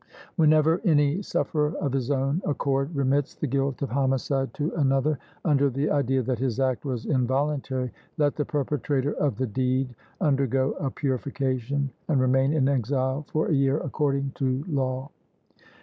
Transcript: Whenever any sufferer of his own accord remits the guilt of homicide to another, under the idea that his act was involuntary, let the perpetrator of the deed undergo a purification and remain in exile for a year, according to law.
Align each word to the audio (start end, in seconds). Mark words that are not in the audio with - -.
Whenever 0.35 0.81
any 0.83 1.21
sufferer 1.21 1.75
of 1.77 1.93
his 1.93 2.09
own 2.09 2.41
accord 2.43 2.89
remits 2.95 3.35
the 3.35 3.45
guilt 3.45 3.83
of 3.83 3.91
homicide 3.91 4.51
to 4.55 4.73
another, 4.73 5.19
under 5.45 5.69
the 5.69 5.91
idea 5.91 6.23
that 6.23 6.39
his 6.39 6.59
act 6.59 6.83
was 6.85 7.05
involuntary, 7.05 7.91
let 8.17 8.35
the 8.35 8.43
perpetrator 8.43 9.13
of 9.13 9.35
the 9.37 9.45
deed 9.45 9.93
undergo 10.19 10.71
a 10.79 10.89
purification 10.89 11.91
and 12.07 12.19
remain 12.19 12.51
in 12.51 12.67
exile 12.67 13.27
for 13.27 13.49
a 13.49 13.53
year, 13.53 13.77
according 13.77 14.31
to 14.33 14.63
law. 14.67 15.11